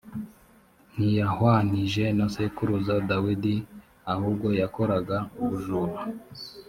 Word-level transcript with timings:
ntiyahwanije 0.93 2.03
na 2.17 2.25
sekuruza 2.33 2.95
dawidi 3.09 3.55
ahubwo 4.13 4.47
yakoraga 4.61 5.17
ubujura. 5.41 5.97